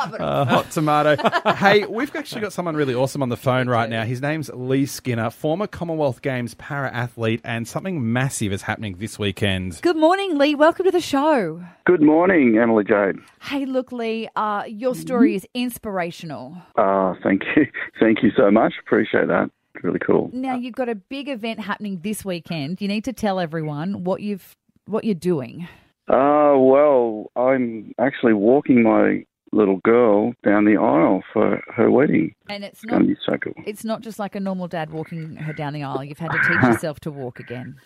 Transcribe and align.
Love 0.00 0.14
it. 0.14 0.20
Uh, 0.22 0.44
hot 0.46 0.70
tomato. 0.70 1.16
hey, 1.56 1.84
we've 1.84 2.14
actually 2.16 2.40
got 2.40 2.54
someone 2.54 2.74
really 2.74 2.94
awesome 2.94 3.22
on 3.22 3.28
the 3.28 3.36
phone 3.36 3.68
right 3.68 3.90
now. 3.90 4.04
His 4.04 4.22
name's 4.22 4.48
Leigh 4.48 4.86
Skinner, 4.86 5.28
former 5.28 5.66
Commonwealth 5.66 6.22
Games 6.22 6.54
para 6.54 6.90
athlete, 6.90 7.42
and 7.44 7.68
something 7.68 8.10
massive 8.10 8.50
is 8.50 8.62
happening 8.62 8.96
this 8.96 9.18
weekend. 9.18 9.78
Good 9.82 9.98
morning, 9.98 10.38
Leigh. 10.38 10.54
Welcome 10.54 10.86
to 10.86 10.90
the 10.90 11.02
show. 11.02 11.62
Good 11.84 12.00
morning, 12.00 12.56
Emily 12.56 12.82
Jade. 12.82 13.16
Hey, 13.42 13.66
look, 13.66 13.92
Leigh, 13.92 14.30
uh, 14.36 14.64
your 14.66 14.94
story 14.94 15.34
is 15.34 15.46
inspirational. 15.52 16.56
Uh, 16.76 17.12
thank 17.22 17.42
you. 17.54 17.66
Thank 18.00 18.22
you 18.22 18.30
so 18.34 18.50
much. 18.50 18.72
Appreciate 18.80 19.28
that. 19.28 19.50
Really 19.82 19.98
cool. 19.98 20.30
Now 20.32 20.56
you've 20.56 20.74
got 20.74 20.88
a 20.88 20.94
big 20.94 21.28
event 21.28 21.60
happening 21.60 22.00
this 22.00 22.24
weekend. 22.24 22.80
You 22.80 22.88
need 22.88 23.04
to 23.04 23.12
tell 23.12 23.38
everyone 23.38 24.04
what 24.04 24.22
you've 24.22 24.56
what 24.86 25.04
you're 25.04 25.14
doing. 25.14 25.68
Uh, 26.08 26.56
well, 26.56 27.30
I'm 27.36 27.92
actually 27.98 28.32
walking 28.32 28.82
my 28.82 29.24
little 29.52 29.78
girl 29.78 30.32
down 30.44 30.64
the 30.64 30.76
aisle 30.76 31.22
for 31.32 31.60
her 31.74 31.90
wedding. 31.90 32.34
And 32.48 32.62
it's 32.64 32.82
It's 32.82 32.84
not 32.86 32.98
going 32.98 33.08
to 33.08 33.14
be 33.14 33.20
so 33.26 33.36
cool. 33.38 33.54
it's 33.66 33.84
not 33.84 34.00
just 34.00 34.18
like 34.18 34.34
a 34.36 34.40
normal 34.40 34.68
dad 34.68 34.90
walking 34.90 35.36
her 35.36 35.52
down 35.52 35.72
the 35.72 35.82
aisle. 35.82 36.04
You've 36.04 36.18
had 36.18 36.30
to 36.30 36.38
teach 36.38 36.62
yourself 36.62 37.00
to 37.00 37.10
walk 37.10 37.40
again. 37.40 37.76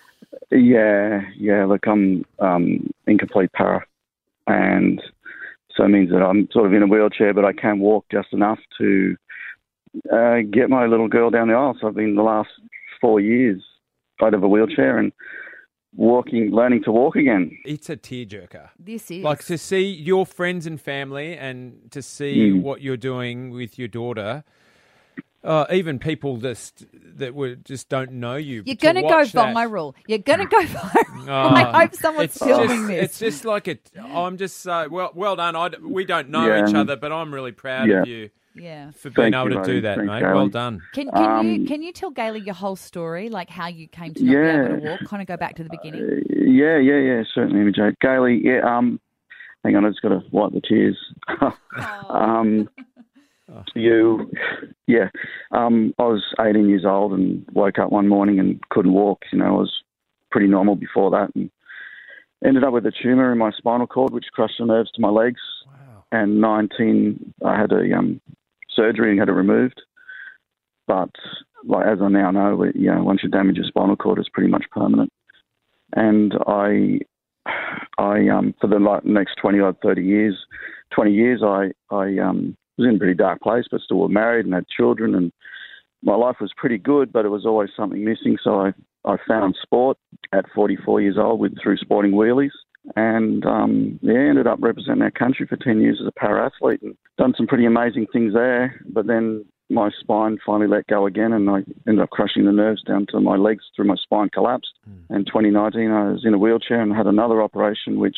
Yeah, 0.50 1.22
yeah. 1.36 1.64
Look, 1.64 1.86
I'm 1.86 2.24
um, 2.38 2.90
incomplete 3.06 3.52
para, 3.52 3.84
and 4.46 5.00
so 5.76 5.84
it 5.84 5.88
means 5.88 6.10
that 6.10 6.22
I'm 6.22 6.48
sort 6.52 6.66
of 6.66 6.72
in 6.72 6.82
a 6.82 6.86
wheelchair, 6.86 7.32
but 7.34 7.44
I 7.44 7.52
can 7.52 7.78
walk 7.80 8.06
just 8.10 8.32
enough 8.32 8.58
to 8.78 9.16
uh, 10.12 10.38
get 10.50 10.68
my 10.70 10.86
little 10.86 11.08
girl 11.08 11.30
down 11.30 11.48
the 11.48 11.54
aisle. 11.54 11.76
So 11.80 11.88
I've 11.88 11.94
been 11.94 12.14
the 12.16 12.22
last 12.22 12.50
four 13.00 13.20
years 13.20 13.62
out 14.22 14.34
of 14.34 14.42
a 14.42 14.48
wheelchair 14.48 14.98
and 14.98 15.12
walking, 15.96 16.50
learning 16.50 16.82
to 16.84 16.92
walk 16.92 17.16
again. 17.16 17.56
It's 17.64 17.88
a 17.88 17.96
tearjerker. 17.96 18.70
This 18.78 19.10
is 19.10 19.22
Like 19.22 19.44
to 19.44 19.56
see 19.58 19.84
your 19.84 20.26
friends 20.26 20.66
and 20.66 20.80
family 20.80 21.36
and 21.36 21.90
to 21.92 22.02
see 22.02 22.50
Mm. 22.50 22.62
what 22.62 22.80
you're 22.82 22.96
doing 22.96 23.50
with 23.50 23.78
your 23.78 23.88
daughter. 23.88 24.44
Uh, 25.42 25.66
even 25.70 25.98
people 25.98 26.38
just 26.38 26.86
that 27.18 27.34
were 27.34 27.54
just 27.54 27.90
don't 27.90 28.12
know 28.12 28.34
you. 28.36 28.62
You're 28.64 28.76
going 28.76 28.94
to 28.94 29.02
go 29.02 29.08
watch 29.08 29.32
that- 29.32 29.54
viral. 29.54 29.94
You're 30.06 30.18
going 30.18 30.38
to 30.38 30.46
go 30.46 30.62
viral. 30.62 31.28
Oh, 31.28 31.54
I 31.54 31.82
hope 31.82 31.94
someone's 31.94 32.30
it's 32.30 32.38
filming 32.38 32.68
just, 32.68 32.86
this. 32.88 33.04
It's 33.04 33.18
just 33.18 33.44
like 33.44 33.68
a. 33.68 33.76
I'm 34.02 34.38
just 34.38 34.62
so 34.62 34.88
well. 34.90 35.10
Well 35.14 35.36
done. 35.36 35.54
I 35.54 35.68
d 35.68 35.76
we 35.82 36.06
don't 36.06 36.30
know 36.30 36.46
Yeah. 36.46 36.66
each 36.66 36.74
other, 36.74 36.96
but 36.96 37.12
I'm 37.12 37.32
really 37.32 37.52
proud 37.52 37.90
Yeah. 37.90 38.00
of 38.02 38.08
you 38.08 38.30
yeah. 38.54 38.90
for 38.92 39.10
being 39.10 39.32
Thank 39.32 39.34
able 39.34 39.56
you, 39.56 39.62
to 39.62 39.72
do 39.72 39.80
that, 39.82 39.96
Thanks, 39.98 40.10
mate. 40.10 40.20
Gail. 40.20 40.34
Well 40.34 40.48
done. 40.48 40.82
Can, 40.92 41.10
can 41.10 41.22
you 41.22 41.28
Um, 41.28 41.66
can 41.66 41.82
you 41.82 41.92
tell 41.92 42.10
Gailey 42.10 42.40
your 42.40 42.54
whole 42.54 42.76
story, 42.76 43.28
like 43.28 43.50
how 43.50 43.66
you 43.66 43.88
came 43.88 44.14
to 44.14 44.24
not 44.24 44.32
be 44.32 44.36
able 44.36 44.80
to 44.80 44.88
walk? 44.88 45.00
Kind 45.06 45.22
of 45.22 45.28
go 45.28 45.36
back 45.36 45.56
to 45.56 45.64
the 45.64 45.70
beginning. 45.70 46.02
Uh, 46.02 46.20
yeah, 46.30 46.78
yeah, 46.78 46.98
yeah, 46.98 47.22
certainly, 47.34 47.70
Jade. 47.72 47.98
Gailey, 48.00 48.40
yeah, 48.42 48.60
um, 48.64 49.00
hang 49.64 49.76
on, 49.76 49.84
I 49.84 49.90
just 49.90 50.02
got 50.02 50.10
to 50.10 50.22
wipe 50.30 50.52
the 50.52 50.60
tears. 50.60 50.98
um, 52.08 52.68
you, 53.74 54.30
yeah, 54.86 55.08
um, 55.52 55.94
I 55.98 56.04
was 56.04 56.24
18 56.40 56.68
years 56.68 56.84
old 56.84 57.12
and 57.12 57.44
woke 57.52 57.78
up 57.78 57.90
one 57.90 58.08
morning 58.08 58.38
and 58.38 58.60
couldn't 58.70 58.92
walk. 58.92 59.22
You 59.32 59.38
know, 59.38 59.46
I 59.46 59.50
was 59.50 59.72
pretty 60.30 60.46
normal 60.46 60.76
before 60.76 61.10
that 61.10 61.34
and 61.34 61.50
ended 62.44 62.64
up 62.64 62.72
with 62.72 62.86
a 62.86 62.92
tumour 62.92 63.32
in 63.32 63.38
my 63.38 63.50
spinal 63.52 63.86
cord, 63.86 64.12
which 64.12 64.26
crushed 64.32 64.58
the 64.58 64.66
nerves 64.66 64.90
to 64.92 65.00
my 65.00 65.08
legs. 65.08 65.40
Wow. 65.66 66.04
And 66.12 66.40
19, 66.40 67.34
I 67.44 67.58
had 67.58 67.72
a 67.72 67.96
um, 67.96 68.20
surgery 68.74 69.10
and 69.10 69.18
had 69.20 69.28
it 69.28 69.32
removed. 69.32 69.80
But 70.86 71.10
like 71.64 71.86
as 71.86 71.98
I 72.02 72.08
now 72.08 72.30
know, 72.30 72.62
it- 72.62 72.76
you 72.76 72.92
know, 72.92 73.02
once 73.02 73.22
you 73.22 73.28
damage 73.28 73.56
your 73.56 73.64
spinal 73.66 73.96
cord, 73.96 74.18
it's 74.18 74.28
pretty 74.28 74.50
much 74.50 74.64
permanent. 74.70 75.10
And 75.94 76.34
I, 76.46 77.00
I 77.98 78.28
um, 78.28 78.54
for 78.60 78.66
the 78.66 78.78
like, 78.78 79.04
next 79.04 79.36
20 79.40 79.60
odd 79.60 79.76
30 79.82 80.02
years, 80.02 80.36
20 80.94 81.12
years, 81.12 81.42
I 81.42 81.70
I 81.90 82.18
um, 82.18 82.56
was 82.78 82.88
in 82.88 82.96
a 82.96 82.98
pretty 82.98 83.14
dark 83.14 83.40
place, 83.40 83.64
but 83.70 83.80
still 83.80 83.98
were 83.98 84.08
married 84.08 84.44
and 84.46 84.54
had 84.54 84.66
children, 84.68 85.14
and 85.14 85.32
my 86.02 86.14
life 86.14 86.36
was 86.40 86.52
pretty 86.56 86.78
good, 86.78 87.12
but 87.12 87.24
it 87.24 87.30
was 87.30 87.46
always 87.46 87.70
something 87.76 88.04
missing. 88.04 88.36
So 88.42 88.60
I 88.60 88.72
I 89.04 89.16
found 89.28 89.56
sport 89.62 89.98
at 90.32 90.46
44 90.54 91.00
years 91.02 91.16
old 91.18 91.38
with 91.40 91.54
through 91.62 91.76
sporting 91.78 92.12
wheelies. 92.12 92.50
And 92.96 93.44
um, 93.46 93.98
yeah, 94.02 94.18
ended 94.18 94.46
up 94.46 94.58
representing 94.60 95.02
our 95.02 95.10
country 95.10 95.46
for 95.46 95.56
10 95.56 95.80
years 95.80 95.98
as 96.00 96.06
a 96.06 96.12
para 96.12 96.46
athlete 96.46 96.82
and 96.82 96.96
done 97.16 97.34
some 97.36 97.46
pretty 97.46 97.64
amazing 97.64 98.06
things 98.12 98.34
there. 98.34 98.80
But 98.86 99.06
then 99.06 99.44
my 99.70 99.90
spine 100.00 100.38
finally 100.44 100.68
let 100.68 100.86
go 100.86 101.06
again, 101.06 101.32
and 101.32 101.48
I 101.48 101.64
ended 101.88 102.02
up 102.02 102.10
crushing 102.10 102.44
the 102.44 102.52
nerves 102.52 102.82
down 102.82 103.06
to 103.10 103.20
my 103.20 103.36
legs 103.36 103.64
through 103.74 103.86
my 103.86 103.96
spine 103.96 104.28
collapsed. 104.28 104.72
And 105.08 105.26
2019, 105.26 105.90
I 105.90 106.12
was 106.12 106.24
in 106.24 106.34
a 106.34 106.38
wheelchair 106.38 106.80
and 106.80 106.94
had 106.94 107.06
another 107.06 107.42
operation 107.42 107.98
which 107.98 108.16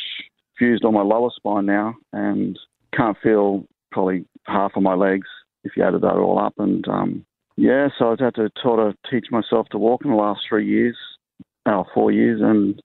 fused 0.58 0.84
on 0.84 0.94
my 0.94 1.02
lower 1.02 1.30
spine 1.34 1.66
now, 1.66 1.94
and 2.12 2.58
can't 2.94 3.16
feel 3.22 3.66
probably 3.92 4.24
half 4.44 4.72
of 4.74 4.82
my 4.82 4.94
legs 4.94 5.28
if 5.64 5.76
you 5.76 5.82
added 5.82 6.02
that 6.02 6.16
all 6.16 6.38
up. 6.38 6.54
And 6.58 6.86
um, 6.88 7.24
yeah, 7.56 7.88
so 7.98 8.10
I've 8.10 8.20
had 8.20 8.34
to 8.36 8.50
sort 8.62 8.80
of 8.80 8.94
teach 9.10 9.26
myself 9.30 9.68
to 9.70 9.78
walk 9.78 10.04
in 10.04 10.10
the 10.10 10.16
last 10.16 10.40
three 10.48 10.66
years, 10.66 10.96
uh, 11.66 11.84
four 11.94 12.10
years, 12.10 12.40
and 12.42 12.80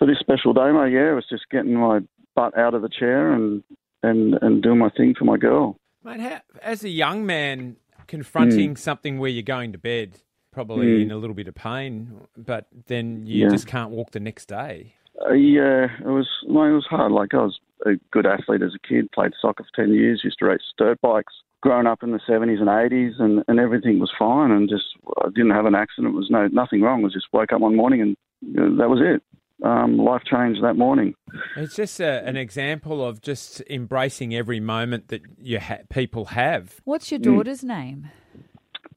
for 0.00 0.06
this 0.06 0.18
special 0.18 0.52
day, 0.52 0.72
mate, 0.72 0.92
yeah, 0.92 1.12
it 1.12 1.14
was 1.14 1.26
just 1.30 1.44
getting 1.50 1.74
my 1.74 2.00
butt 2.34 2.56
out 2.58 2.74
of 2.74 2.82
the 2.82 2.88
chair 2.88 3.32
and 3.32 3.62
and 4.02 4.34
and 4.40 4.62
doing 4.62 4.78
my 4.78 4.88
thing 4.96 5.14
for 5.16 5.26
my 5.26 5.36
girl. 5.36 5.76
Mate, 6.02 6.20
how, 6.20 6.40
as 6.62 6.82
a 6.82 6.88
young 6.88 7.26
man 7.26 7.76
confronting 8.08 8.74
Mm. 8.74 8.78
something 8.78 9.18
where 9.18 9.30
you're 9.30 9.42
going 9.42 9.72
to 9.72 9.78
bed, 9.78 10.18
probably 10.52 10.86
Mm. 10.86 11.02
in 11.02 11.10
a 11.12 11.16
little 11.18 11.34
bit 11.34 11.46
of 11.48 11.54
pain, 11.54 12.22
but 12.36 12.66
then 12.86 13.26
you 13.26 13.44
Yeah. 13.44 13.50
just 13.50 13.66
can't 13.68 13.90
walk 13.90 14.10
the 14.12 14.20
next 14.20 14.46
day. 14.46 14.94
Uh, 15.28 15.34
yeah, 15.34 15.84
it 16.00 16.06
was 16.06 16.26
like, 16.46 16.70
it 16.70 16.74
was 16.74 16.86
hard. 16.86 17.12
Like 17.12 17.34
I 17.34 17.42
was 17.42 17.60
a 17.84 17.96
good 18.10 18.24
athlete 18.26 18.62
as 18.62 18.74
a 18.74 18.78
kid, 18.88 19.12
played 19.12 19.32
soccer 19.40 19.64
for 19.64 19.70
ten 19.84 19.92
years, 19.92 20.24
used 20.24 20.38
to 20.38 20.46
race 20.46 20.62
dirt 20.78 20.98
bikes. 21.02 21.34
Growing 21.62 21.86
up 21.86 22.02
in 22.02 22.12
the 22.12 22.20
seventies 22.26 22.58
and 22.60 22.70
eighties, 22.70 23.16
and 23.18 23.44
and 23.46 23.60
everything 23.60 23.98
was 23.98 24.10
fine, 24.18 24.50
and 24.50 24.66
just 24.66 24.86
I 25.22 25.28
didn't 25.28 25.50
have 25.50 25.66
an 25.66 25.74
accident. 25.74 26.14
It 26.14 26.16
was 26.16 26.30
no 26.30 26.46
nothing 26.48 26.80
wrong. 26.80 27.04
I 27.04 27.08
just 27.08 27.26
woke 27.34 27.52
up 27.52 27.60
one 27.60 27.76
morning 27.76 28.00
and 28.00 28.16
you 28.40 28.54
know, 28.54 28.76
that 28.78 28.88
was 28.88 29.00
it. 29.02 29.22
Um, 29.62 29.98
life 29.98 30.22
changed 30.24 30.62
that 30.64 30.74
morning. 30.76 31.14
It's 31.56 31.76
just 31.76 32.00
a, 32.00 32.26
an 32.26 32.36
example 32.36 33.04
of 33.06 33.20
just 33.20 33.62
embracing 33.68 34.34
every 34.34 34.58
moment 34.60 35.08
that 35.08 35.20
you 35.38 35.60
ha- 35.60 35.78
people 35.90 36.26
have. 36.26 36.80
What's 36.84 37.10
your 37.10 37.20
Mm. 37.20 37.24
daughter's 37.24 37.62
name? 37.62 38.08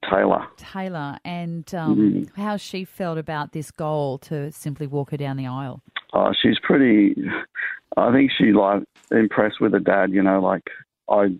Taylor. 0.10 0.46
Taylor, 0.58 1.18
and 1.26 1.74
um, 1.76 1.98
Mm. 1.98 2.36
how 2.38 2.58
she 2.58 2.86
felt 2.86 3.18
about 3.18 3.52
this 3.52 3.72
goal 3.72 4.18
to 4.20 4.52
simply 4.52 4.88
walk 4.88 5.12
her 5.12 5.18
down 5.18 5.38
the 5.38 5.48
aisle. 5.48 5.82
Oh, 6.14 6.32
she's 6.34 6.60
pretty. 6.60 7.16
I 7.98 8.12
think 8.12 8.32
she 8.32 8.52
like 8.54 8.84
impressed 9.12 9.60
with 9.62 9.74
her 9.74 9.80
dad. 9.80 10.12
You 10.12 10.22
know, 10.24 10.40
like 10.42 10.70
I, 11.10 11.38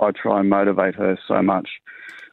I 0.00 0.10
try 0.12 0.40
and 0.40 0.48
motivate 0.48 0.94
her 0.96 1.18
so 1.28 1.42
much. 1.42 1.68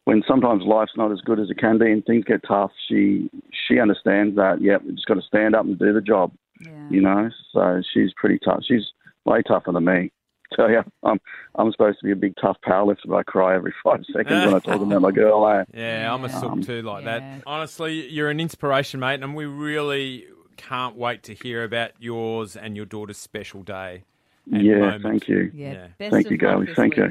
When 0.05 0.23
sometimes 0.27 0.63
life's 0.65 0.93
not 0.97 1.11
as 1.11 1.21
good 1.21 1.39
as 1.39 1.49
it 1.51 1.57
can 1.59 1.77
be 1.77 1.91
and 1.91 2.03
things 2.05 2.25
get 2.25 2.41
tough, 2.47 2.71
she 2.87 3.29
she 3.67 3.79
understands 3.79 4.35
that. 4.35 4.61
Yep, 4.61 4.83
we 4.85 4.91
just 4.93 5.05
got 5.05 5.13
to 5.15 5.21
stand 5.21 5.55
up 5.55 5.65
and 5.65 5.77
do 5.77 5.93
the 5.93 6.01
job. 6.01 6.31
Yeah. 6.59 6.87
You 6.89 7.01
know, 7.01 7.29
so 7.53 7.81
she's 7.93 8.11
pretty 8.15 8.39
tough. 8.43 8.61
She's 8.67 8.83
way 9.25 9.41
tougher 9.43 9.71
than 9.71 9.85
me. 9.85 10.11
Tell 10.55 10.69
you, 10.69 10.81
I'm 11.03 11.19
I'm 11.55 11.71
supposed 11.71 11.99
to 11.99 12.05
be 12.05 12.11
a 12.11 12.15
big 12.15 12.33
tough 12.41 12.57
powerlifter, 12.67 13.07
but 13.07 13.15
I 13.17 13.23
cry 13.23 13.55
every 13.55 13.73
five 13.83 14.03
seconds 14.11 14.43
when 14.45 14.53
I 14.55 14.59
talk 14.59 14.81
about 14.81 15.01
my 15.01 15.11
girl. 15.11 15.47
Eh? 15.47 15.63
Yeah, 15.73 16.13
I'm 16.13 16.25
a 16.25 16.29
sook 16.29 16.51
Um, 16.51 16.61
too 16.61 16.81
like 16.81 17.03
Yeah. 17.05 17.19
that. 17.19 17.43
Honestly, 17.45 18.09
you're 18.09 18.29
an 18.29 18.39
inspiration, 18.39 18.99
mate, 18.99 19.21
and 19.23 19.33
we 19.35 19.45
really 19.45 20.25
can't 20.57 20.95
wait 20.97 21.23
to 21.23 21.33
hear 21.35 21.63
about 21.63 21.91
yours 21.99 22.55
and 22.57 22.75
your 22.75 22.85
daughter's 22.85 23.17
special 23.17 23.63
day. 23.63 24.03
Yeah, 24.47 24.79
moment. 24.79 25.03
thank 25.03 25.27
you. 25.29 25.51
Yeah. 25.53 25.71
Yeah. 25.73 25.87
Best 25.99 26.11
Thank 26.11 26.25
of 26.25 26.31
you, 26.33 26.37
luck 26.39 26.53
Gailey. 26.55 26.65
this 26.65 26.75
Thank 26.75 26.97
you. 26.97 27.03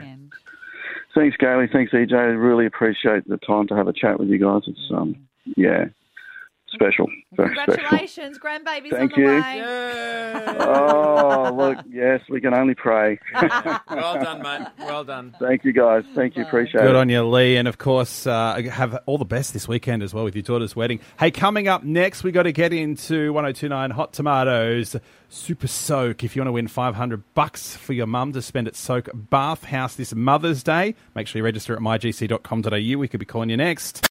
Thanks, 1.14 1.36
Gailey. 1.36 1.66
Thanks, 1.72 1.92
EJ. 1.92 2.12
I 2.12 2.22
really 2.22 2.66
appreciate 2.66 3.28
the 3.28 3.38
time 3.38 3.66
to 3.68 3.74
have 3.74 3.88
a 3.88 3.92
chat 3.92 4.18
with 4.18 4.28
you 4.28 4.38
guys. 4.38 4.62
It's 4.66 4.90
um, 4.94 5.16
yeah, 5.56 5.86
special. 6.72 7.06
Very 7.32 7.54
special. 7.54 7.74
Congratulations, 7.74 8.38
grandbaby's 8.38 8.90
Thank 8.90 9.12
on 9.12 9.20
the 9.20 9.20
you. 9.20 9.26
way. 9.26 9.56
Yeah. 9.56 10.56
Oh, 10.60 11.54
look, 11.54 11.78
yes, 11.88 12.20
we 12.28 12.40
can 12.40 12.54
only 12.54 12.74
pray. 12.74 13.18
well 13.90 14.14
done, 14.14 14.42
mate. 14.42 14.68
Well 14.78 15.04
done. 15.04 15.34
Thank 15.40 15.64
you, 15.64 15.72
guys. 15.72 16.04
Thank 16.14 16.36
you. 16.36 16.42
Appreciate 16.44 16.80
Good 16.80 16.82
it. 16.82 16.88
Good 16.88 16.96
on 16.96 17.08
you, 17.08 17.22
Leigh. 17.24 17.56
And 17.56 17.68
of 17.68 17.78
course, 17.78 18.26
uh, 18.26 18.62
have 18.70 18.98
all 19.06 19.18
the 19.18 19.24
best 19.24 19.52
this 19.52 19.68
weekend 19.68 20.02
as 20.02 20.14
well 20.14 20.24
with 20.24 20.34
your 20.34 20.42
daughter's 20.42 20.74
wedding. 20.76 21.00
Hey, 21.18 21.30
coming 21.30 21.68
up 21.68 21.82
next, 21.82 22.24
we 22.24 22.32
got 22.32 22.44
to 22.44 22.52
get 22.52 22.72
into 22.72 23.32
1029 23.32 23.90
Hot 23.90 24.12
Tomatoes 24.12 24.96
Super 25.28 25.66
Soak. 25.66 26.24
If 26.24 26.34
you 26.34 26.40
want 26.40 26.48
to 26.48 26.52
win 26.52 26.68
500 26.68 27.34
bucks 27.34 27.76
for 27.76 27.92
your 27.92 28.06
mum 28.06 28.32
to 28.32 28.42
spend 28.42 28.66
at 28.68 28.76
Soak 28.76 29.08
Bath 29.14 29.64
House 29.64 29.94
this 29.94 30.14
Mother's 30.14 30.62
Day, 30.62 30.94
make 31.14 31.26
sure 31.26 31.38
you 31.40 31.44
register 31.44 31.74
at 31.74 31.80
mygc.com.au. 31.80 32.98
We 32.98 33.08
could 33.08 33.20
be 33.20 33.26
calling 33.26 33.50
you 33.50 33.56
next. 33.56 34.08